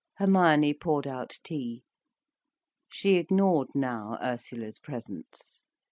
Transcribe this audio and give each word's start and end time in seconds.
Hermione 0.15 0.73
poured 0.73 1.05
out 1.05 1.37
tea. 1.43 1.83
She 2.89 3.17
ignored 3.17 3.67
now 3.75 4.17
Ursula's 4.19 4.79
presence. 4.79 5.63